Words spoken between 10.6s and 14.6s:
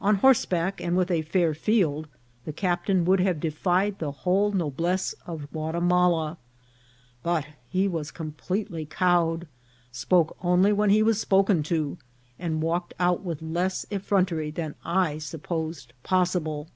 when he was spoken to, and walked out with less effrontery